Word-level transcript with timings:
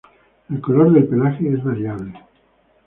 El 0.49 0.59
color 0.61 0.91
del 0.93 1.07
pelaje 1.07 1.47
es 1.53 1.63
variable. 1.63 2.17